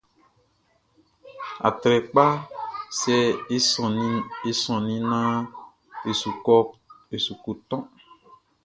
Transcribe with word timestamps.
Atrɛkpaʼn, 1.67 2.37
sɛ 2.99 3.15
e 3.55 4.51
sɔnnin 4.61 5.03
naan 5.11 5.39
e 6.09 6.11
su 7.23 7.33
kɔ 7.43 7.51
toʼn. 7.69 7.83